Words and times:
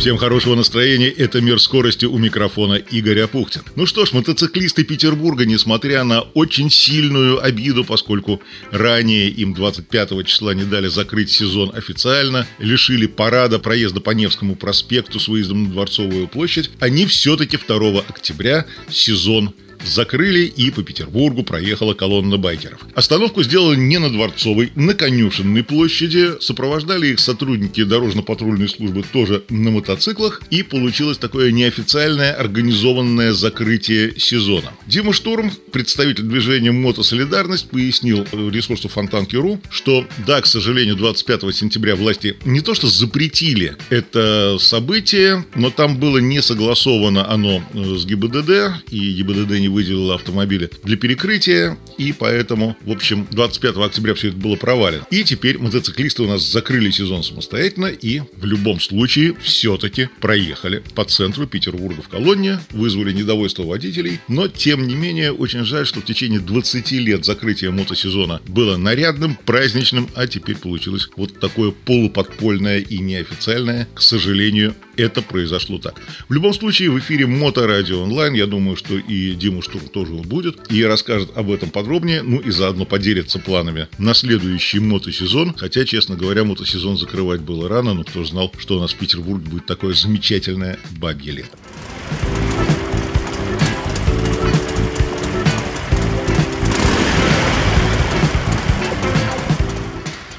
Всем 0.00 0.16
хорошего 0.16 0.54
настроения, 0.54 1.10
это 1.10 1.42
«Мир 1.42 1.60
скорости» 1.60 2.06
у 2.06 2.16
микрофона 2.16 2.76
Игорь 2.76 3.20
Апухтин. 3.20 3.60
Ну 3.76 3.84
что 3.84 4.06
ж, 4.06 4.14
мотоциклисты 4.14 4.82
Петербурга, 4.82 5.44
несмотря 5.44 6.04
на 6.04 6.22
очень 6.22 6.70
сильную 6.70 7.44
обиду, 7.44 7.84
поскольку 7.84 8.40
ранее 8.70 9.28
им 9.28 9.52
25 9.52 10.26
числа 10.26 10.54
не 10.54 10.64
дали 10.64 10.88
закрыть 10.88 11.30
сезон 11.30 11.70
официально, 11.74 12.46
лишили 12.58 13.04
парада 13.04 13.58
проезда 13.58 14.00
по 14.00 14.12
Невскому 14.12 14.56
проспекту 14.56 15.20
с 15.20 15.28
выездом 15.28 15.64
на 15.64 15.68
Дворцовую 15.68 16.28
площадь, 16.28 16.70
они 16.80 17.04
все-таки 17.04 17.58
2 17.58 18.00
октября 18.08 18.64
сезон 18.88 19.52
закрыли 19.84 20.44
и 20.44 20.70
по 20.70 20.82
Петербургу 20.82 21.42
проехала 21.42 21.94
колонна 21.94 22.36
байкеров. 22.36 22.80
Остановку 22.94 23.42
сделали 23.42 23.76
не 23.76 23.98
на 23.98 24.10
Дворцовой, 24.10 24.72
на 24.74 24.94
Конюшенной 24.94 25.62
площади. 25.62 26.40
Сопровождали 26.40 27.08
их 27.08 27.20
сотрудники 27.20 27.82
дорожно-патрульной 27.82 28.68
службы 28.68 29.04
тоже 29.12 29.44
на 29.48 29.70
мотоциклах. 29.70 30.42
И 30.50 30.62
получилось 30.62 31.18
такое 31.18 31.52
неофициальное 31.52 32.32
организованное 32.32 33.32
закрытие 33.32 34.18
сезона. 34.18 34.72
Дима 34.86 35.12
Штурм, 35.12 35.52
представитель 35.72 36.24
движения 36.24 36.72
«Мотосолидарность», 36.72 37.70
пояснил 37.70 38.26
ресурсу 38.32 38.88
Фонтанки.ру, 38.88 39.60
что 39.70 40.06
да, 40.26 40.40
к 40.40 40.46
сожалению, 40.46 40.96
25 40.96 41.54
сентября 41.54 41.96
власти 41.96 42.36
не 42.44 42.60
то 42.60 42.74
что 42.74 42.88
запретили 42.88 43.76
это 43.88 44.56
событие, 44.58 45.44
но 45.54 45.70
там 45.70 45.98
было 45.98 46.18
не 46.18 46.42
согласовано 46.42 47.30
оно 47.30 47.62
с 47.74 48.04
ГИБДД, 48.04 48.90
и 48.90 49.12
ГИБДД 49.14 49.58
не 49.58 49.68
выделила 49.70 50.14
автомобили 50.16 50.70
для 50.84 50.96
перекрытия, 50.96 51.78
и 51.98 52.12
поэтому, 52.12 52.76
в 52.82 52.90
общем, 52.90 53.26
25 53.30 53.76
октября 53.76 54.14
все 54.14 54.28
это 54.28 54.36
было 54.36 54.56
провалено. 54.56 55.06
И 55.10 55.24
теперь 55.24 55.58
мотоциклисты 55.58 56.22
у 56.22 56.26
нас 56.26 56.42
закрыли 56.42 56.90
сезон 56.90 57.22
самостоятельно 57.22 57.86
и 57.86 58.22
в 58.36 58.44
любом 58.44 58.80
случае 58.80 59.34
все-таки 59.42 60.08
проехали 60.20 60.82
по 60.94 61.04
центру 61.04 61.46
Петербурга 61.46 62.02
в 62.02 62.08
колонне, 62.08 62.60
вызвали 62.70 63.12
недовольство 63.12 63.62
водителей, 63.62 64.20
но 64.28 64.48
тем 64.48 64.86
не 64.86 64.94
менее 64.94 65.32
очень 65.32 65.64
жаль, 65.64 65.86
что 65.86 66.00
в 66.00 66.04
течение 66.04 66.40
20 66.40 66.92
лет 66.92 67.24
закрытие 67.24 67.70
мотосезона 67.70 68.40
было 68.46 68.76
нарядным, 68.76 69.38
праздничным, 69.44 70.08
а 70.14 70.26
теперь 70.26 70.56
получилось 70.56 71.08
вот 71.16 71.38
такое 71.40 71.70
полуподпольное 71.70 72.80
и 72.80 72.98
неофициальное, 72.98 73.88
к 73.94 74.00
сожалению, 74.00 74.74
это 74.96 75.22
произошло 75.22 75.78
так. 75.78 75.94
В 76.28 76.32
любом 76.32 76.52
случае, 76.52 76.90
в 76.90 76.98
эфире 76.98 77.26
Моторадио 77.26 78.02
онлайн, 78.02 78.34
я 78.34 78.46
думаю, 78.46 78.76
что 78.76 78.98
и 78.98 79.34
Дима 79.34 79.59
Штурм 79.62 79.88
тоже 79.88 80.12
будет, 80.12 80.70
и 80.70 80.84
расскажет 80.84 81.36
об 81.36 81.50
этом 81.50 81.70
подробнее, 81.70 82.22
ну 82.22 82.38
и 82.38 82.50
заодно 82.50 82.84
поделится 82.84 83.38
планами 83.38 83.88
на 83.98 84.14
следующий 84.14 84.80
мотосезон, 84.80 85.54
хотя, 85.56 85.84
честно 85.84 86.16
говоря, 86.16 86.44
мотосезон 86.44 86.96
закрывать 86.96 87.40
было 87.40 87.68
рано, 87.68 87.94
но 87.94 88.04
кто 88.04 88.24
знал, 88.24 88.52
что 88.58 88.76
у 88.76 88.80
нас 88.80 88.92
в 88.92 88.96
Петербурге 88.96 89.50
будет 89.50 89.66
такое 89.66 89.94
замечательное 89.94 90.78
бабье 90.98 91.32
лето. 91.32 91.56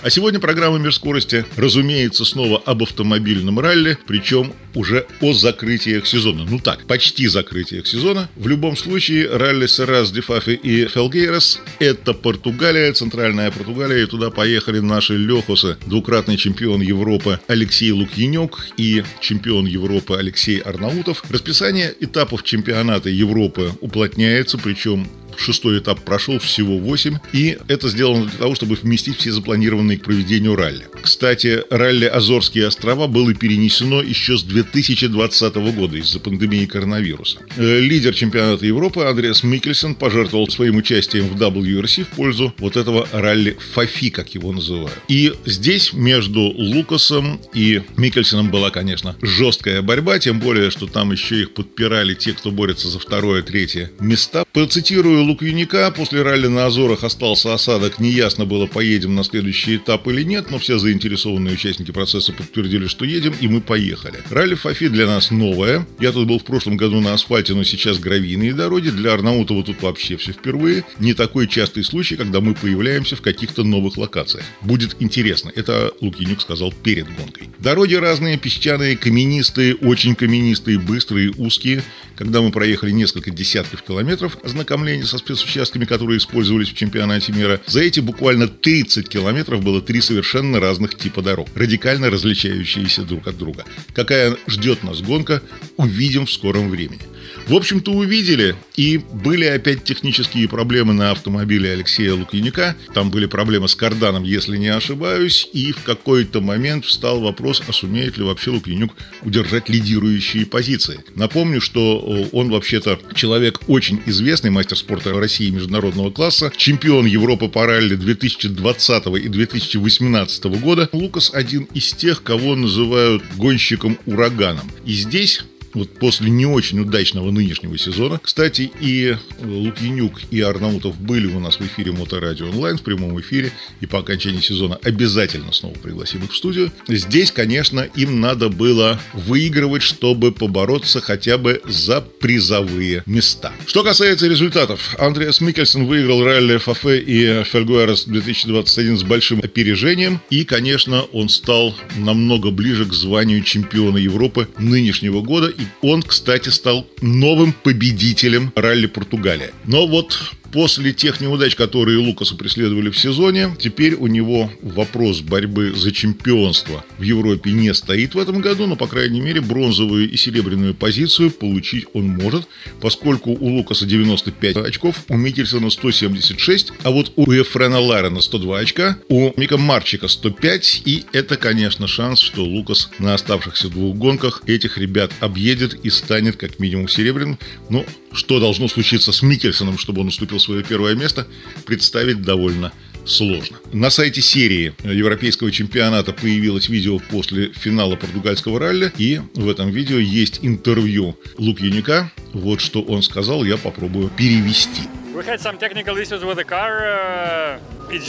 А 0.04 0.10
сегодня 0.10 0.40
программа 0.40 0.80
«Мир 0.80 0.92
скорости», 0.96 1.46
разумеется, 1.58 2.26
снова 2.26 2.58
об 2.66 2.82
автомобильном 2.82 3.60
ралли, 3.60 4.00
причем 4.08 4.52
уже 4.74 5.06
о 5.22 5.34
закрытиях 5.34 6.08
сезона. 6.08 6.44
Ну 6.50 6.58
так, 6.58 6.88
почти 6.88 7.28
закрытиях 7.28 7.86
сезона. 7.86 8.28
В 8.36 8.48
любом 8.48 8.76
случае, 8.76 9.30
ралли 9.30 9.68
Серас, 9.68 10.12
Дефафи 10.12 10.52
и 10.52 10.88
Фелгейрос– 10.88 11.60
это 11.80 12.14
Португалия, 12.14 12.92
центральная 12.94 13.52
Португалия, 13.52 14.02
и 14.02 14.08
туда 14.08 14.32
поехали 14.32 14.80
наши 14.80 15.18
Лехусы, 15.18 15.78
двукратный 15.86 16.38
чемпион 16.38 16.82
Европы 16.82 17.40
Алексей 17.48 17.92
Лукьянюк 17.92 18.70
и 18.78 19.04
чемпион 19.20 19.68
Европы 19.68 20.16
Алексей 20.18 20.58
Арнаутов. 20.58 21.24
Расписание 21.30 21.94
этапов 22.00 22.42
чемпионата 22.42 23.10
Европы 23.10 23.74
уплотняется, 23.82 24.58
причем 24.58 25.08
Шестой 25.38 25.80
этап 25.80 26.02
прошел 26.02 26.40
всего 26.40 26.78
8, 26.78 27.18
и 27.34 27.58
это 27.68 27.90
сделано 27.90 28.26
для 28.26 28.38
того, 28.38 28.56
чтобы 28.56 28.76
вместить 28.76 29.18
все 29.18 29.32
запланированные 29.32 29.98
к 29.98 30.04
проведению 30.04 30.56
ралли. 30.56 30.86
Кстати, 31.02 31.64
ралли 31.70 32.06
Азорские 32.06 32.68
острова 32.68 33.08
было 33.08 33.34
перенесено 33.34 34.02
еще 34.02 34.38
с 34.38 34.44
2020 34.44 35.56
года 35.76 35.98
из-за 35.98 36.20
пандемии 36.20 36.66
коронавируса. 36.66 37.40
Э, 37.58 37.80
лидер 37.80 38.14
чемпионата 38.14 38.66
Европы 38.66 39.02
Андреас 39.04 39.44
Микельсон 39.44 39.96
пожертвовал 39.96 40.50
своим 40.50 40.78
участием 40.78 41.28
в 41.28 41.42
WRC 41.42 42.04
в 42.04 42.10
пользу 42.10 42.54
вот 42.60 42.78
этого 42.78 43.08
ралли 43.12 43.58
ФАФИ, 43.74 44.10
как 44.10 44.34
его 44.34 44.52
называют. 44.52 44.98
И 45.08 45.34
здесь 45.46 45.94
между 45.94 46.42
Лукасом 46.42 47.40
и 47.54 47.82
Микельсоном 47.98 48.50
была, 48.50 48.70
конечно, 48.70 49.16
жесткая 49.22 49.82
борьба, 49.82 50.20
тем 50.20 50.40
более, 50.40 50.72
что 50.72 50.88
там 50.88 51.12
еще 51.12 51.42
их 51.42 51.54
подпирали 51.54 52.14
те, 52.14 52.34
кто 52.34 52.52
борется 52.52 52.88
за 52.88 53.00
второе, 53.00 53.42
третье 53.42 53.92
места. 54.00 54.44
Процитирую 54.54 55.21
Лукьяника. 55.22 55.92
После 55.96 56.22
ралли 56.22 56.48
на 56.48 56.66
Азорах 56.66 57.04
остался 57.04 57.54
осадок. 57.54 58.00
Неясно 58.00 58.46
было, 58.46 58.66
поедем 58.68 59.16
на 59.16 59.24
следующий 59.24 59.78
этап 59.78 60.08
или 60.08 60.24
нет, 60.24 60.52
но 60.52 60.60
все 60.60 60.78
заинтересованные 60.80 61.54
участники 61.54 61.92
процесса 61.92 62.34
подтвердили, 62.34 62.88
что 62.88 63.06
едем, 63.06 63.34
и 63.40 63.48
мы 63.48 63.62
поехали. 63.62 64.20
Ралли 64.30 64.56
Фафи 64.56 64.88
для 64.88 65.08
нас 65.08 65.32
новое. 65.32 65.88
Я 66.00 66.12
тут 66.12 66.28
был 66.28 66.40
в 66.40 66.44
прошлом 66.44 66.78
году 66.78 67.02
на 67.02 67.14
асфальте, 67.14 67.54
но 67.54 67.64
сейчас 67.64 68.00
гравийные 68.00 68.54
дороги. 68.54 68.90
Для 68.90 69.14
Арнаутова 69.14 69.64
тут 69.64 69.82
вообще 69.82 70.18
все 70.18 70.32
впервые. 70.32 70.84
Не 71.00 71.14
такой 71.14 71.48
частый 71.48 71.84
случай, 71.84 72.16
когда 72.16 72.42
мы 72.42 72.54
появляемся 72.54 73.16
в 73.16 73.22
каких-то 73.22 73.64
новых 73.64 73.98
локациях. 73.98 74.46
Будет 74.62 74.96
интересно. 75.00 75.52
Это 75.56 75.92
Лукьянюк 76.02 76.42
сказал 76.42 76.72
перед 76.72 77.06
гонкой. 77.16 77.50
Дороги 77.60 77.96
разные, 77.96 78.38
песчаные, 78.38 78.98
каменистые, 78.98 79.76
очень 79.76 80.16
каменистые, 80.16 80.80
быстрые, 80.80 81.32
узкие. 81.38 81.84
Когда 82.16 82.42
мы 82.42 82.52
проехали 82.52 82.92
несколько 82.92 83.32
десятков 83.32 83.82
километров 83.84 84.38
ознакомления 84.44 85.06
со 85.12 85.18
спецучастками, 85.18 85.86
которые 85.86 86.18
использовались 86.18 86.70
в 86.70 86.76
чемпионате 86.76 87.34
мира, 87.34 87.60
за 87.68 87.82
эти 87.82 88.00
буквально 88.00 88.48
30 88.48 89.10
километров 89.10 89.62
было 89.62 89.82
три 89.82 90.02
совершенно 90.02 90.60
разных 90.60 90.98
типа 90.98 91.22
дорог, 91.22 91.50
радикально 91.54 92.10
различающиеся 92.10 93.04
друг 93.04 93.28
от 93.28 93.38
друга. 93.38 93.66
Какая 93.94 94.38
ждет 94.48 94.84
нас 94.84 95.02
гонка, 95.02 95.42
увидим 95.78 96.26
в 96.26 96.32
скором 96.32 96.70
времени. 96.70 97.02
В 97.48 97.56
общем-то, 97.56 97.92
увидели. 97.92 98.56
И 98.76 98.98
были 98.98 99.46
опять 99.46 99.84
технические 99.84 100.48
проблемы 100.48 100.94
на 100.94 101.12
автомобиле 101.12 101.72
Алексея 101.72 102.14
Лукьяника. 102.14 102.76
Там 102.94 103.12
были 103.12 103.26
проблемы 103.26 103.68
с 103.68 103.76
карданом, 103.76 104.24
если 104.24 104.58
не 104.58 104.68
ошибаюсь. 104.68 105.50
И 105.54 105.72
в 105.72 105.84
какой-то 105.84 106.42
момент 106.42 106.86
встал 106.86 107.20
вопрос, 107.20 107.62
а 107.68 107.74
сумеет 107.74 108.18
ли 108.18 108.24
вообще 108.24 108.52
Лукьянюк 108.52 108.94
удержать 109.24 109.70
лидирующие 109.70 110.46
позиции. 110.46 111.00
Напомню, 111.16 111.62
что 111.62 112.00
он 112.32 112.50
вообще-то 112.50 113.00
человек 113.16 113.60
очень 113.68 114.02
известный, 114.06 114.50
мастер 114.50 114.78
спорта 114.78 115.01
России 115.06 115.50
международного 115.50 116.12
класса, 116.12 116.52
чемпион 116.56 117.06
Европы 117.06 117.48
по 117.48 117.66
ралли 117.66 117.96
2020 117.96 119.08
и 119.24 119.28
2018 119.28 120.44
года. 120.62 120.90
Лукас 120.92 121.32
один 121.34 121.64
из 121.74 121.94
тех, 121.94 122.24
кого 122.24 122.56
называют 122.56 123.24
гонщиком-ураганом. 123.38 124.72
И 124.86 124.94
здесь 124.94 125.44
вот 125.74 126.00
после 126.00 126.30
не 126.30 126.46
очень 126.46 126.80
удачного 126.80 127.32
нынешнего 127.32 127.78
сезона. 127.78 128.20
Кстати, 128.24 128.72
и 128.80 129.16
Лукьянюк, 129.42 130.22
и 130.32 130.42
Арнаутов 130.42 131.00
были 131.00 131.28
у 131.28 131.40
нас 131.40 131.60
в 131.60 131.62
эфире 131.62 131.92
Моторадио 131.92 132.50
онлайн 132.50 132.78
в 132.78 132.84
прямом 132.84 133.20
эфире, 133.20 133.52
и 133.80 133.86
по 133.86 134.00
окончании 134.00 134.42
сезона 134.42 134.78
обязательно 134.84 135.52
снова 135.52 135.74
пригласим 135.76 136.24
их 136.24 136.32
в 136.32 136.36
студию. 136.36 136.72
Здесь, 136.88 137.32
конечно, 137.32 137.82
им 137.96 138.20
надо 138.20 138.50
было 138.50 139.00
выигрывать, 139.14 139.82
чтобы 139.82 140.32
побороться 140.32 141.02
хотя 141.02 141.38
бы 141.38 141.62
за 141.66 142.02
призовые 142.02 143.04
места. 143.06 143.52
Что 143.66 143.84
касается 143.84 144.28
результатов, 144.28 144.96
Андреас 145.00 145.42
Микельсон 145.42 145.86
выиграл 145.86 146.24
ралли 146.24 146.58
Фафе 146.58 147.00
и 147.00 147.44
Фельгуэрос 147.44 148.06
2021 148.06 148.98
с 148.98 149.04
большим 149.04 149.40
опережением, 149.40 150.22
и, 150.30 150.44
конечно, 150.44 151.04
он 151.14 151.30
стал 151.30 151.76
намного 151.96 152.52
ближе 152.52 152.86
к 152.86 152.94
званию 152.94 153.44
чемпиона 153.44 153.98
Европы 153.98 154.48
нынешнего 154.58 155.22
года, 155.22 155.48
и 155.62 155.68
он, 155.82 156.02
кстати, 156.02 156.50
стал 156.50 156.88
новым 157.02 157.54
победителем 157.54 158.52
ралли 158.56 158.88
Португалия. 158.88 159.52
Но 159.66 159.88
вот 159.88 160.34
После 160.52 160.92
тех 160.92 161.22
неудач, 161.22 161.56
которые 161.56 161.98
Лукаса 161.98 162.36
преследовали 162.36 162.90
в 162.90 163.00
сезоне, 163.00 163.56
теперь 163.58 163.96
у 163.96 164.08
него 164.08 164.52
вопрос 164.62 165.22
борьбы 165.22 165.74
за 165.74 165.92
чемпионство 165.92 166.84
в 166.98 167.04
Европе 167.04 167.52
не 167.52 167.74
стоит 167.74 168.16
в 168.16 168.20
этом 168.20 168.42
году, 168.42 168.68
но, 168.68 168.76
по 168.76 168.88
крайней 168.88 169.22
мере, 169.22 169.42
бронзовую 169.42 170.10
и 170.10 170.18
серебряную 170.18 170.74
позицию 170.74 171.32
получить 171.32 171.86
он 171.94 172.08
может, 172.08 172.48
поскольку 172.82 173.32
у 173.32 173.48
Лукаса 173.48 173.86
95 173.86 174.58
очков, 174.58 175.04
у 175.08 175.16
Микельсона 175.16 175.70
176, 175.70 176.74
а 176.84 176.92
вот 176.92 177.14
у 177.16 177.32
Ефрена 177.32 177.80
Ларена 177.80 178.20
102 178.20 178.60
очка, 178.60 178.98
у 179.08 179.32
Мика 179.38 179.58
Марчика 179.58 180.08
105, 180.08 180.84
и 180.86 181.06
это, 181.14 181.38
конечно, 181.38 181.88
шанс, 181.88 182.20
что 182.20 182.44
Лукас 182.44 182.90
на 183.00 183.14
оставшихся 183.14 183.70
двух 183.70 183.96
гонках 183.96 184.44
этих 184.48 184.78
ребят 184.78 185.12
объедет 185.20 185.74
и 185.84 185.90
станет 185.90 186.36
как 186.36 186.60
минимум 186.60 186.88
серебряным. 186.88 187.40
Но 187.70 187.86
что 188.14 188.40
должно 188.40 188.68
случиться 188.68 189.12
с 189.12 189.22
Микельсоном, 189.22 189.78
чтобы 189.78 190.02
он 190.02 190.08
уступил 190.08 190.40
свое 190.40 190.64
первое 190.64 190.96
место, 190.96 191.28
представить 191.66 192.22
довольно 192.22 192.72
сложно. 193.06 193.58
На 193.74 193.90
сайте 193.90 194.22
серии 194.22 194.74
Европейского 194.84 195.52
чемпионата 195.52 196.14
появилось 196.14 196.70
видео 196.70 197.00
после 197.00 197.52
финала 197.52 197.96
португальского 197.96 198.60
ралли, 198.60 198.92
и 198.98 199.22
в 199.34 199.50
этом 199.50 199.72
видео 199.72 199.98
есть 199.98 200.40
интервью 200.42 201.18
Лукьяника. 201.38 202.12
Вот 202.34 202.62
что 202.62 202.82
он 202.82 203.02
сказал, 203.02 203.44
я 203.44 203.58
попробую 203.58 204.10
перевести. 204.10 204.84
We 205.14 205.26
had 205.26 205.42
some 205.42 205.58
technical 205.58 205.98
issues 205.98 206.24
with 206.24 206.38
the 206.38 206.46
car. 206.46 206.88
Uh, 206.88 207.60
uh, 207.92 208.00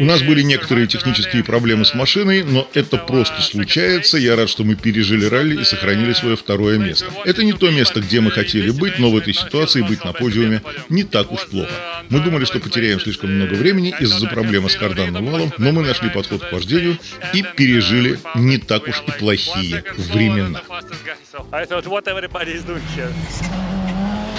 У 0.00 0.04
нас 0.04 0.22
были 0.22 0.40
некоторые 0.40 0.86
технические 0.86 1.44
проблемы 1.44 1.84
с 1.84 1.92
uh, 1.92 1.96
машиной, 1.98 2.42
но 2.42 2.66
это 2.72 2.96
просто 2.96 3.42
случается. 3.42 4.16
Я 4.16 4.36
рад, 4.36 4.48
что 4.48 4.64
мы 4.64 4.76
пережили 4.76 5.26
ралли 5.26 5.60
и 5.60 5.64
сохранили 5.64 6.14
свое 6.14 6.36
второе 6.36 6.78
место. 6.78 7.04
Это 7.26 7.44
не 7.44 7.52
то 7.52 7.70
место, 7.70 8.00
где 8.00 8.20
мы 8.20 8.30
хотели 8.30 8.70
быть, 8.70 8.98
но 8.98 9.10
в 9.10 9.16
этой 9.18 9.34
ситуации 9.34 9.82
быть 9.82 10.02
на 10.04 10.14
подиуме 10.14 10.62
не 10.88 11.04
так 11.04 11.30
уж 11.30 11.46
плохо. 11.46 11.70
Мы 12.08 12.20
думали, 12.20 12.46
что 12.46 12.60
потеряем 12.60 12.98
слишком 13.00 13.30
много 13.34 13.52
времени 13.54 13.94
из-за 14.00 14.26
проблемы 14.26 14.70
с 14.70 14.76
карданным 14.76 15.26
валом, 15.26 15.52
но 15.58 15.72
мы 15.72 15.82
нашли 15.82 16.08
подход 16.08 16.42
к 16.42 16.52
вождению 16.52 16.96
и 17.34 17.42
пережили 17.42 18.18
не 18.34 18.56
так 18.56 18.88
уж 18.88 19.02
и 19.06 19.10
плохие 19.18 19.84
времена. 19.98 20.62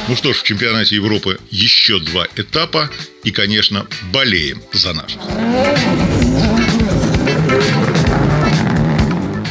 Ну 0.07 0.15
что 0.15 0.33
ж, 0.33 0.37
в 0.37 0.43
чемпионате 0.43 0.95
Европы 0.95 1.37
еще 1.49 1.99
два 1.99 2.27
этапа. 2.35 2.89
И, 3.23 3.31
конечно, 3.31 3.85
болеем 4.11 4.61
за 4.73 4.93
наших. 4.93 5.21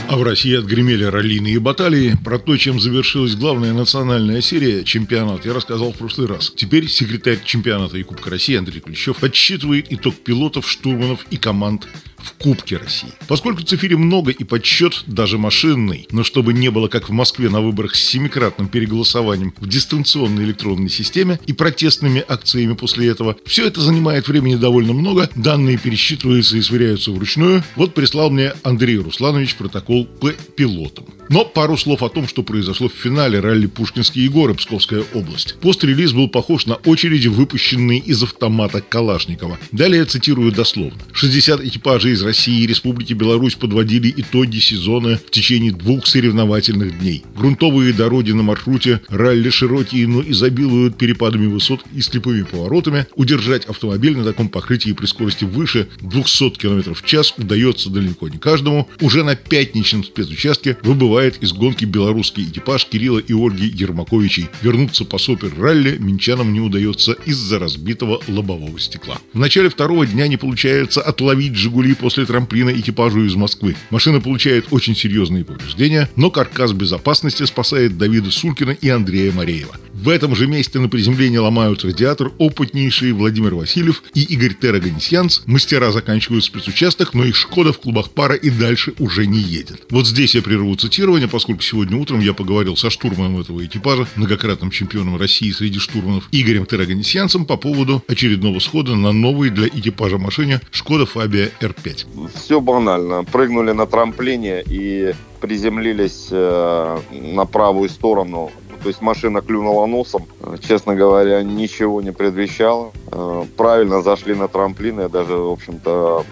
А 0.08 0.16
в 0.16 0.24
России 0.24 0.56
отгремели 0.56 1.04
раллийные 1.04 1.60
баталии. 1.60 2.16
Про 2.24 2.40
то, 2.40 2.56
чем 2.56 2.80
завершилась 2.80 3.36
главная 3.36 3.72
национальная 3.72 4.40
серия 4.40 4.82
чемпионат, 4.82 5.46
я 5.46 5.54
рассказал 5.54 5.92
в 5.92 5.96
прошлый 5.96 6.26
раз. 6.26 6.52
Теперь 6.56 6.88
секретарь 6.88 7.38
чемпионата 7.44 7.96
и 7.96 8.02
Кубка 8.02 8.28
России 8.28 8.56
Андрей 8.56 8.80
Клещев 8.80 9.22
отчитывает 9.22 9.86
итог 9.90 10.16
пилотов, 10.16 10.68
штурманов 10.68 11.24
и 11.30 11.36
команд 11.36 11.86
в 12.22 12.32
Кубке 12.34 12.76
России. 12.76 13.12
Поскольку 13.28 13.62
цифире 13.62 13.96
много 13.96 14.30
и 14.30 14.44
подсчет 14.44 15.04
даже 15.06 15.38
машинный, 15.38 16.06
но 16.10 16.24
чтобы 16.24 16.52
не 16.52 16.70
было 16.70 16.88
как 16.88 17.08
в 17.08 17.12
Москве 17.12 17.48
на 17.48 17.60
выборах 17.60 17.94
с 17.94 18.04
семикратным 18.04 18.68
переголосованием 18.68 19.54
в 19.58 19.68
дистанционной 19.68 20.44
электронной 20.44 20.90
системе 20.90 21.38
и 21.46 21.52
протестными 21.52 22.24
акциями 22.26 22.74
после 22.74 23.08
этого, 23.08 23.36
все 23.44 23.66
это 23.66 23.80
занимает 23.80 24.28
времени 24.28 24.56
довольно 24.56 24.92
много, 24.92 25.30
данные 25.34 25.78
пересчитываются 25.78 26.56
и 26.56 26.62
сверяются 26.62 27.12
вручную. 27.12 27.62
Вот 27.76 27.94
прислал 27.94 28.30
мне 28.30 28.52
Андрей 28.62 28.98
Русланович 28.98 29.56
протокол 29.56 30.04
по 30.04 30.30
пилотам. 30.30 31.06
Но 31.30 31.44
пару 31.44 31.76
слов 31.76 32.02
о 32.02 32.08
том, 32.08 32.26
что 32.26 32.42
произошло 32.42 32.88
в 32.88 32.92
финале 32.92 33.38
ралли 33.38 33.66
Пушкинские 33.66 34.28
горы, 34.28 34.54
Псковская 34.54 35.04
область. 35.14 35.54
Пост-релиз 35.60 36.12
был 36.12 36.28
похож 36.28 36.66
на 36.66 36.74
очереди, 36.74 37.28
выпущенные 37.28 38.00
из 38.00 38.20
автомата 38.24 38.80
Калашникова. 38.80 39.56
Далее 39.70 40.04
цитирую 40.06 40.50
дословно. 40.50 40.98
60 41.12 41.64
экипажей 41.64 42.09
из 42.12 42.22
России 42.22 42.62
и 42.62 42.66
Республики 42.66 43.12
Беларусь 43.12 43.54
подводили 43.54 44.12
итоги 44.16 44.58
сезона 44.58 45.18
в 45.26 45.30
течение 45.30 45.72
двух 45.72 46.06
соревновательных 46.06 46.98
дней. 46.98 47.24
Грунтовые 47.36 47.92
дороги 47.92 48.32
на 48.32 48.42
маршруте 48.42 49.00
ралли 49.08 49.50
широкие, 49.50 50.06
но 50.06 50.22
изобилуют 50.22 50.96
перепадами 50.96 51.46
высот 51.46 51.80
и 51.94 52.00
слепыми 52.00 52.42
поворотами. 52.42 53.06
Удержать 53.14 53.66
автомобиль 53.66 54.16
на 54.16 54.24
таком 54.24 54.48
покрытии 54.48 54.92
при 54.92 55.06
скорости 55.06 55.44
выше 55.44 55.88
200 56.00 56.50
км 56.58 56.94
в 56.94 57.04
час 57.04 57.34
удается 57.36 57.90
далеко 57.90 58.28
не 58.28 58.38
каждому. 58.38 58.88
Уже 59.00 59.24
на 59.24 59.36
пятничном 59.36 60.04
спецучастке 60.04 60.76
выбывает 60.82 61.42
из 61.42 61.52
гонки 61.52 61.84
белорусский 61.84 62.44
экипаж 62.44 62.86
Кирилла 62.86 63.18
и 63.18 63.32
Ольги 63.32 63.66
Ермаковичей. 63.66 64.48
Вернуться 64.62 65.04
по 65.04 65.18
супер-ралли 65.18 65.98
минчанам 65.98 66.52
не 66.52 66.60
удается 66.60 67.12
из-за 67.26 67.58
разбитого 67.58 68.20
лобового 68.28 68.78
стекла. 68.78 69.18
В 69.32 69.38
начале 69.38 69.68
второго 69.68 70.06
дня 70.06 70.26
не 70.28 70.36
получается 70.36 71.00
отловить 71.00 71.54
«Жигули» 71.54 71.94
после 72.00 72.26
трамплина 72.26 72.70
экипажу 72.70 73.24
из 73.24 73.34
Москвы. 73.36 73.76
Машина 73.90 74.20
получает 74.20 74.66
очень 74.70 74.96
серьезные 74.96 75.44
повреждения, 75.44 76.08
но 76.16 76.30
каркас 76.30 76.72
безопасности 76.72 77.44
спасает 77.44 77.98
Давида 77.98 78.30
Сулькина 78.30 78.70
и 78.70 78.88
Андрея 78.88 79.32
Мареева. 79.32 79.76
В 80.00 80.08
этом 80.08 80.34
же 80.34 80.46
месте 80.46 80.78
на 80.78 80.88
приземлении 80.88 81.36
ломают 81.36 81.84
радиатор 81.84 82.32
опытнейшие 82.38 83.12
Владимир 83.12 83.54
Васильев 83.54 84.02
и 84.14 84.22
Игорь 84.22 84.54
Тераганисьянц. 84.54 85.42
Мастера 85.44 85.92
заканчивают 85.92 86.42
спецучасток, 86.42 87.12
но 87.12 87.22
их 87.22 87.36
«Шкода» 87.36 87.74
в 87.74 87.80
клубах 87.80 88.08
пара 88.08 88.34
и 88.34 88.48
дальше 88.48 88.94
уже 88.98 89.26
не 89.26 89.40
едет. 89.40 89.82
Вот 89.90 90.06
здесь 90.06 90.34
я 90.34 90.40
прерву 90.40 90.74
цитирование, 90.74 91.28
поскольку 91.28 91.60
сегодня 91.60 91.98
утром 91.98 92.20
я 92.20 92.32
поговорил 92.32 92.78
со 92.78 92.88
штурманом 92.88 93.40
этого 93.40 93.62
экипажа, 93.62 94.06
многократным 94.16 94.70
чемпионом 94.70 95.18
России 95.18 95.50
среди 95.50 95.78
штурманов 95.78 96.28
Игорем 96.32 96.64
Тераганисьянцем 96.64 97.44
по 97.44 97.58
поводу 97.58 98.02
очередного 98.08 98.58
схода 98.60 98.96
на 98.96 99.12
новой 99.12 99.50
для 99.50 99.68
экипажа 99.68 100.16
машине 100.16 100.62
«Шкода 100.70 101.04
Фабия 101.04 101.50
R5». 101.60 102.30
Все 102.36 102.62
банально. 102.62 103.24
Прыгнули 103.24 103.72
на 103.72 103.86
трамплине 103.86 104.62
и 104.66 105.12
приземлились 105.42 106.28
э, 106.30 106.98
на 107.10 107.44
правую 107.44 107.90
сторону 107.90 108.50
то 108.82 108.88
есть 108.88 109.00
машина 109.00 109.42
клюнула 109.42 109.86
носом. 109.86 110.26
Честно 110.60 110.94
говоря, 110.94 111.42
ничего 111.42 112.00
не 112.02 112.12
предвещало. 112.12 112.92
Э, 113.12 113.44
правильно 113.56 114.02
зашли 114.02 114.34
на 114.34 114.48
трамплин. 114.48 115.00
Я 115.00 115.08
даже, 115.08 115.34
в 115.34 115.50
общем-то, 115.50 116.24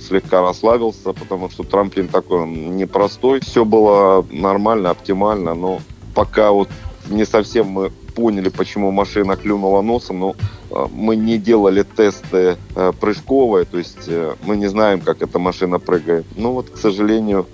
слегка 0.00 0.42
расслабился, 0.42 1.12
потому 1.12 1.50
что 1.50 1.62
трамплин 1.62 2.08
такой 2.08 2.46
непростой. 2.48 3.40
Все 3.40 3.64
было 3.64 4.26
нормально, 4.30 4.90
оптимально, 4.90 5.54
но 5.54 5.80
пока 6.14 6.50
вот 6.50 6.68
не 7.08 7.24
совсем 7.24 7.68
мы 7.68 7.92
поняли, 8.14 8.48
почему 8.48 8.90
машина 8.90 9.36
клюнула 9.36 9.82
носом, 9.82 10.20
но 10.20 10.36
э, 10.70 10.86
мы 10.92 11.16
не 11.16 11.38
делали 11.38 11.82
тесты 11.82 12.56
э, 12.76 12.92
прыжковые, 13.00 13.64
то 13.64 13.78
есть 13.78 14.08
э, 14.08 14.34
мы 14.46 14.56
не 14.56 14.68
знаем, 14.68 15.00
как 15.00 15.22
эта 15.22 15.38
машина 15.38 15.78
прыгает. 15.78 16.24
Ну 16.36 16.52
вот, 16.52 16.70
к 16.70 16.76
сожалению, 16.76 17.46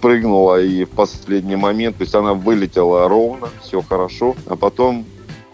прыгнула 0.00 0.62
и 0.62 0.84
в 0.84 0.90
последний 0.90 1.56
момент, 1.56 1.96
то 1.96 2.02
есть 2.02 2.14
она 2.14 2.34
вылетела 2.34 3.08
ровно, 3.08 3.48
все 3.62 3.82
хорошо, 3.82 4.34
а 4.46 4.56
потом 4.56 5.04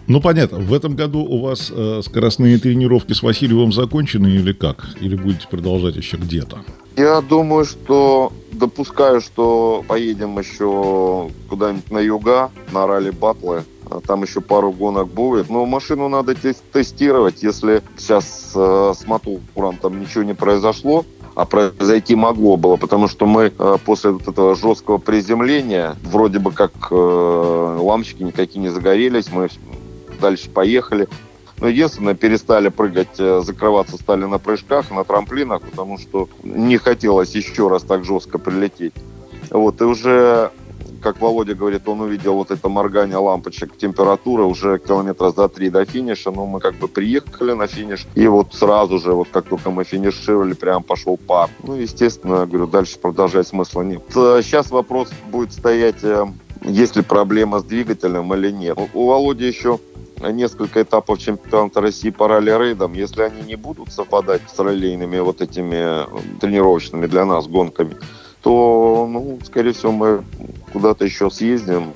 ну, 0.08 0.22
понятно. 0.22 0.58
В 0.58 0.72
этом 0.72 0.96
году 0.96 1.20
у 1.20 1.42
вас 1.42 1.70
э, 1.70 2.00
скоростные 2.02 2.58
тренировки 2.58 3.12
с 3.12 3.22
Васильевым 3.22 3.74
закончены 3.74 4.28
или 4.28 4.54
как? 4.54 4.88
Или 5.02 5.16
будете 5.16 5.46
продолжать 5.48 5.96
еще 5.96 6.16
где-то? 6.16 6.64
Я 6.96 7.20
думаю, 7.20 7.66
что 7.66 8.32
допускаю, 8.50 9.20
что 9.20 9.84
поедем 9.86 10.38
еще 10.38 11.30
куда-нибудь 11.50 11.90
на 11.90 11.98
юга, 11.98 12.50
на 12.72 12.86
ралли 12.86 13.10
батлы. 13.10 13.64
А 13.77 13.77
там 14.06 14.22
еще 14.22 14.40
пару 14.40 14.72
гонок 14.72 15.08
будет. 15.08 15.50
Но 15.50 15.66
машину 15.66 16.08
надо 16.08 16.34
тестировать. 16.34 17.42
Если 17.42 17.82
сейчас 17.96 18.52
э, 18.54 18.94
с 18.96 19.06
мотором 19.06 19.76
там 19.80 20.00
ничего 20.00 20.24
не 20.24 20.34
произошло, 20.34 21.04
а 21.34 21.44
произойти 21.44 22.16
могло 22.16 22.56
было, 22.56 22.76
потому 22.76 23.06
что 23.06 23.26
мы 23.26 23.52
э, 23.56 23.76
после 23.84 24.10
вот 24.10 24.26
этого 24.26 24.56
жесткого 24.56 24.98
приземления 24.98 25.96
вроде 26.02 26.40
бы 26.40 26.50
как 26.50 26.72
э, 26.90 27.78
лампочки 27.80 28.22
никакие 28.22 28.60
не 28.60 28.70
загорелись, 28.70 29.30
мы 29.30 29.48
дальше 30.20 30.50
поехали. 30.50 31.08
Но 31.60 31.68
единственное, 31.68 32.14
перестали 32.14 32.68
прыгать, 32.68 33.18
э, 33.18 33.40
закрываться 33.44 33.96
стали 33.96 34.24
на 34.24 34.38
прыжках, 34.38 34.90
на 34.90 35.04
трамплинах, 35.04 35.62
потому 35.62 35.98
что 35.98 36.28
не 36.42 36.76
хотелось 36.76 37.34
еще 37.34 37.68
раз 37.68 37.82
так 37.82 38.04
жестко 38.04 38.38
прилететь. 38.38 38.94
Вот, 39.50 39.80
и 39.80 39.84
уже, 39.84 40.50
как 41.00 41.20
Володя 41.20 41.54
говорит, 41.54 41.88
он 41.88 42.00
увидел 42.00 42.34
вот 42.34 42.50
это 42.50 42.68
моргание 42.68 43.16
лампочек, 43.16 43.76
температура 43.76 44.44
уже 44.44 44.78
километра 44.78 45.30
за 45.30 45.48
три 45.48 45.70
до 45.70 45.84
финиша, 45.84 46.30
но 46.30 46.46
мы 46.46 46.60
как 46.60 46.74
бы 46.74 46.88
приехали 46.88 47.52
на 47.52 47.66
финиш, 47.66 48.06
и 48.14 48.26
вот 48.26 48.54
сразу 48.54 48.98
же, 48.98 49.12
вот 49.12 49.28
как 49.30 49.46
только 49.46 49.70
мы 49.70 49.84
финишировали, 49.84 50.54
прям 50.54 50.82
пошел 50.82 51.16
пар. 51.16 51.50
Ну, 51.62 51.74
естественно, 51.74 52.46
говорю, 52.46 52.66
дальше 52.66 52.98
продолжать 52.98 53.48
смысла 53.48 53.82
нет. 53.82 54.02
Сейчас 54.10 54.70
вопрос 54.70 55.10
будет 55.30 55.52
стоять, 55.52 56.02
э, 56.02 56.26
есть 56.62 56.96
ли 56.96 57.02
проблема 57.02 57.60
с 57.60 57.64
двигателем 57.64 58.32
или 58.34 58.50
нет. 58.50 58.78
У 58.94 59.06
Володи 59.06 59.46
еще 59.46 59.78
несколько 60.20 60.82
этапов 60.82 61.18
чемпионата 61.18 61.80
России 61.80 62.10
по 62.10 62.28
ралли-рейдам, 62.28 62.92
если 62.92 63.22
они 63.22 63.42
не 63.42 63.56
будут 63.56 63.92
совпадать 63.92 64.42
с 64.52 64.58
раллийными 64.58 65.18
вот 65.20 65.40
этими 65.40 66.04
э, 66.04 66.38
тренировочными 66.40 67.06
для 67.06 67.24
нас 67.24 67.46
гонками, 67.46 67.96
то, 68.42 69.08
ну, 69.10 69.38
скорее 69.44 69.72
всего, 69.72 69.92
мы 69.92 70.24
куда-то 70.72 71.04
еще 71.04 71.30
съездим, 71.30 71.92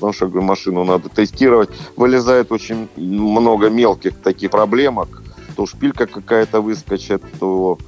потому 0.00 0.12
что 0.12 0.26
говорю, 0.28 0.46
машину 0.46 0.84
надо 0.84 1.08
тестировать. 1.08 1.70
Вылезает 1.96 2.50
очень 2.52 2.88
много 2.96 3.68
мелких 3.68 4.16
таких 4.18 4.50
проблемок. 4.50 5.22
То 5.56 5.66
шпилька 5.66 6.06
какая-то 6.06 6.62
выскочит, 6.62 7.22
то 7.38 7.78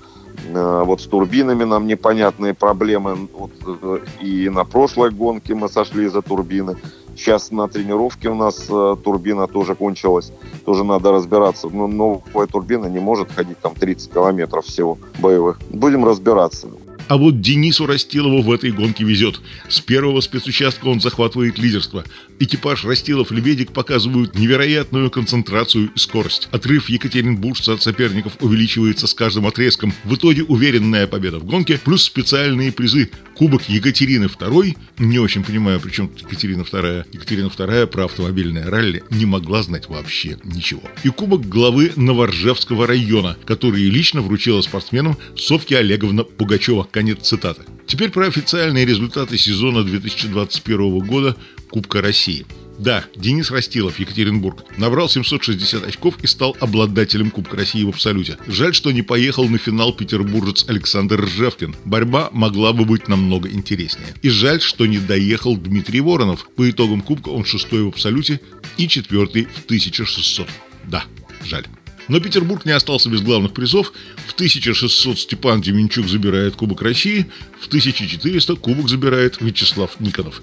э, 0.47 0.83
вот 0.85 1.01
с 1.01 1.07
турбинами 1.07 1.65
нам 1.65 1.87
непонятные 1.87 2.53
проблемы. 2.53 3.29
Вот, 3.33 3.53
э, 3.67 3.99
и 4.21 4.51
на 4.51 4.65
прошлой 4.65 5.11
гонке 5.11 5.55
мы 5.55 5.69
сошли 5.69 6.05
из-за 6.05 6.21
турбины. 6.21 6.77
Сейчас 7.17 7.51
на 7.51 7.69
тренировке 7.69 8.29
у 8.29 8.35
нас 8.35 8.67
э, 8.69 8.97
турбина 9.03 9.47
тоже 9.47 9.75
кончилась. 9.75 10.33
Тоже 10.65 10.85
надо 10.85 11.13
разбираться. 11.13 11.69
Но 11.69 11.87
новая 11.87 12.47
турбина 12.47 12.87
не 12.87 13.01
может 13.01 13.33
ходить 13.33 13.59
там 13.59 13.75
30 13.75 14.13
километров 14.13 14.67
всего 14.67 14.99
боевых. 15.19 15.61
Будем 15.71 16.05
разбираться. 16.05 16.69
А 17.13 17.19
вот 17.19 17.43
Денису 17.43 17.85
Растилову 17.85 18.41
в 18.41 18.51
этой 18.51 18.73
гонке 18.73 19.05
везет. 19.05 19.39
С 19.69 19.81
первого 19.81 20.23
спецучастка 20.23 20.87
он 20.87 20.99
захватывает 20.99 21.59
лидерство. 21.59 22.07
Экипаж 22.39 22.87
Растилов-Лебедик 22.87 23.73
показывают 23.73 24.35
невероятную 24.35 25.11
концентрацию 25.11 25.91
и 25.95 25.99
скорость. 25.99 26.49
Отрыв 26.53 26.89
екатеринбуржца 26.89 27.75
от 27.75 27.83
соперников 27.83 28.39
увеличивается 28.41 29.07
с 29.07 29.13
каждым 29.13 29.47
отрезком. 29.47 29.93
В 30.05 30.15
итоге 30.15 30.45
уверенная 30.45 31.07
победа 31.07 31.39
в 31.39 31.45
гонке, 31.45 31.79
плюс 31.85 32.03
специальные 32.03 32.73
призы. 32.73 33.11
Кубок 33.37 33.69
Екатерины 33.69 34.25
II. 34.25 34.77
Не 34.99 35.19
очень 35.19 35.45
понимаю, 35.45 35.81
при 35.81 35.91
чем 35.91 36.09
тут 36.09 36.23
Екатерина 36.23 36.63
II. 36.63 37.07
Екатерина 37.13 37.47
II 37.47 37.87
про 37.87 38.05
автомобильное 38.05 38.67
ралли 38.67 39.03
не 39.11 39.27
могла 39.27 39.63
знать 39.63 39.89
вообще 39.89 40.39
ничего. 40.45 40.83
И 41.03 41.09
кубок 41.09 41.49
главы 41.49 41.93
Новоржевского 41.97 42.87
района, 42.87 43.37
который 43.45 43.85
лично 43.89 44.21
вручила 44.21 44.61
спортсменам 44.63 45.17
Софья 45.37 45.79
Олеговна 45.79 46.25
Пугачева. 46.25 46.87
Конец 46.91 47.21
цитаты. 47.23 47.63
Теперь 47.87 48.11
про 48.11 48.27
официальные 48.27 48.85
результаты 48.87 49.37
сезона 49.37 49.83
2021 49.83 50.99
года 51.01 51.37
Кубка 51.71 52.01
России. 52.01 52.47
Да, 52.83 53.05
Денис 53.15 53.53
Растилов, 53.53 54.01
Екатеринбург, 54.01 54.65
набрал 54.77 55.09
760 55.09 55.87
очков 55.87 56.17
и 56.21 56.27
стал 56.27 56.57
обладателем 56.59 57.31
Кубка 57.31 57.57
России 57.57 57.85
в 57.85 57.91
абсолюте. 57.91 58.39
Жаль, 58.49 58.75
что 58.75 58.91
не 58.91 59.03
поехал 59.03 59.49
на 59.49 59.59
финал 59.59 59.93
петербуржец 59.93 60.65
Александр 60.69 61.21
Ржевкин. 61.25 61.77
Борьба 61.85 62.31
могла 62.33 62.73
бы 62.73 62.85
быть 62.85 63.07
намного 63.07 63.49
интереснее. 63.49 64.09
И 64.23 64.31
жаль, 64.31 64.61
что 64.61 64.87
не 64.87 64.99
доехал 64.99 65.57
Дмитрий 65.57 66.01
Воронов. 66.01 66.49
По 66.57 66.69
итогам 66.69 67.03
Кубка 67.03 67.29
он 67.29 67.45
шестой 67.45 67.85
в 67.85 67.89
абсолюте 67.89 68.41
и 68.77 68.89
четвертый 68.89 69.45
в 69.45 69.65
1600. 69.67 70.49
Да, 70.89 71.05
жаль. 71.45 71.67
Но 72.09 72.19
Петербург 72.19 72.65
не 72.65 72.73
остался 72.73 73.09
без 73.09 73.21
главных 73.21 73.53
призов. 73.53 73.93
В 74.27 74.33
1600 74.33 75.21
Степан 75.21 75.61
Деменчук 75.61 76.09
забирает 76.09 76.57
Кубок 76.57 76.83
России, 76.83 77.27
в 77.61 77.69
1400 77.69 78.57
Кубок 78.57 78.89
забирает 78.89 79.41
Вячеслав 79.41 80.01
Никонов. 80.01 80.43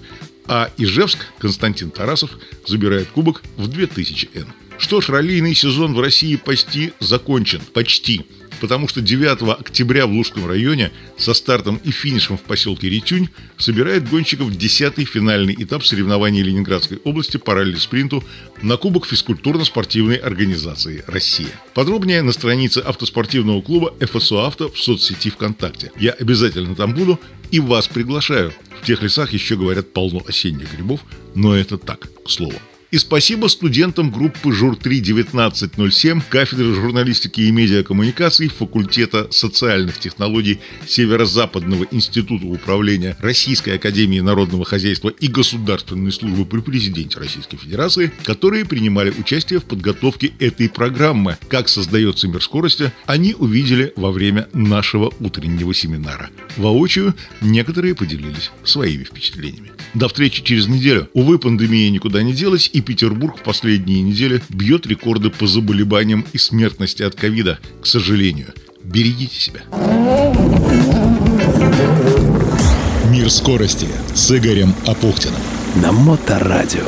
А 0.52 0.68
Ижевск 0.78 1.28
Константин 1.38 1.92
Тарасов 1.92 2.32
забирает 2.66 3.06
Кубок 3.06 3.44
в 3.56 3.68
2000 3.68 4.30
Н. 4.34 4.46
Что 4.78 5.00
ж, 5.00 5.08
раллийный 5.08 5.54
сезон 5.54 5.94
в 5.94 6.00
России 6.00 6.34
почти 6.34 6.92
закончен. 6.98 7.60
Почти 7.72 8.26
потому 8.60 8.86
что 8.88 9.00
9 9.00 9.58
октября 9.58 10.06
в 10.06 10.12
Лужском 10.12 10.46
районе 10.46 10.92
со 11.16 11.34
стартом 11.34 11.80
и 11.82 11.90
финишем 11.90 12.36
в 12.36 12.42
поселке 12.42 12.88
Ритюнь 12.88 13.30
собирает 13.56 14.08
гонщиков 14.08 14.50
10-й 14.50 15.04
финальный 15.04 15.54
этап 15.58 15.84
соревнований 15.84 16.42
Ленинградской 16.42 16.98
области 17.04 17.38
по 17.38 17.54
ралли-спринту 17.54 18.22
на 18.62 18.76
Кубок 18.76 19.06
физкультурно-спортивной 19.06 20.16
организации 20.16 21.04
«Россия». 21.06 21.48
Подробнее 21.74 22.22
на 22.22 22.32
странице 22.32 22.78
автоспортивного 22.78 23.62
клуба 23.62 23.94
ФСО 24.00 24.46
«Авто» 24.46 24.70
в 24.70 24.78
соцсети 24.78 25.30
ВКонтакте. 25.30 25.90
Я 25.98 26.12
обязательно 26.12 26.74
там 26.74 26.94
буду 26.94 27.18
и 27.50 27.60
вас 27.60 27.88
приглашаю. 27.88 28.52
В 28.82 28.86
тех 28.86 29.02
лесах 29.02 29.32
еще 29.32 29.56
говорят 29.56 29.92
полно 29.92 30.22
осенних 30.26 30.72
грибов, 30.72 31.00
но 31.34 31.54
это 31.54 31.78
так, 31.78 32.08
к 32.24 32.30
слову. 32.30 32.54
И 32.90 32.98
спасибо 32.98 33.46
студентам 33.46 34.10
группы 34.10 34.50
ЖУР-3-1907 34.50 36.22
кафедры 36.28 36.74
журналистики 36.74 37.40
и 37.42 37.50
медиакоммуникаций 37.52 38.48
факультета 38.48 39.28
социальных 39.30 40.00
технологий 40.00 40.58
Северо-Западного 40.88 41.86
института 41.92 42.46
управления 42.46 43.16
Российской 43.20 43.76
Академии 43.76 44.18
Народного 44.18 44.64
Хозяйства 44.64 45.08
и 45.08 45.28
Государственной 45.28 46.10
службы 46.10 46.44
при 46.44 46.60
президенте 46.60 47.20
Российской 47.20 47.58
Федерации, 47.58 48.10
которые 48.24 48.64
принимали 48.64 49.10
участие 49.10 49.60
в 49.60 49.64
подготовке 49.64 50.32
этой 50.40 50.68
программы 50.68 51.38
«Как 51.48 51.68
создается 51.68 52.26
мир 52.26 52.42
скорости», 52.42 52.92
они 53.06 53.34
увидели 53.38 53.92
во 53.94 54.10
время 54.10 54.48
нашего 54.52 55.12
утреннего 55.20 55.72
семинара. 55.72 56.30
Воочию 56.56 57.14
некоторые 57.40 57.94
поделились 57.94 58.50
своими 58.64 59.04
впечатлениями. 59.04 59.70
До 59.94 60.08
встречи 60.08 60.42
через 60.42 60.68
неделю. 60.68 61.08
Увы, 61.14 61.38
пандемия 61.38 61.90
никуда 61.90 62.22
не 62.22 62.32
делась, 62.32 62.70
и 62.72 62.80
Петербург 62.80 63.38
в 63.38 63.42
последние 63.42 64.02
недели 64.02 64.40
бьет 64.48 64.86
рекорды 64.86 65.30
по 65.30 65.46
заболеваниям 65.46 66.24
и 66.32 66.38
смертности 66.38 67.02
от 67.02 67.14
ковида, 67.16 67.58
к 67.82 67.86
сожалению. 67.86 68.48
Берегите 68.84 69.38
себя. 69.40 69.62
Мир 73.10 73.30
скорости 73.30 73.88
с 74.14 74.30
Игорем 74.30 74.74
Апухтиным. 74.86 75.40
На 75.82 75.92
Моторадио. 75.92 76.84